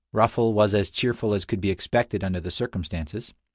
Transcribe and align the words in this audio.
M. 0.11 0.17
Raffl 0.19 0.53
was 0.53 0.73
as 0.73 0.89
cheerful 0.89 1.35
as 1.35 1.45
could 1.45 1.61
be 1.61 1.69
expected 1.69 2.23
under 2.23 2.39
the 2.39 2.49
circumstances. 2.49 3.35